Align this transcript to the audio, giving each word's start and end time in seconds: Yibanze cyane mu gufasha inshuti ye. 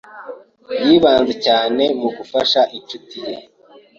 Yibanze 0.85 1.33
cyane 1.45 1.83
mu 1.99 2.09
gufasha 2.17 2.61
inshuti 2.77 3.15
ye. 3.27 3.35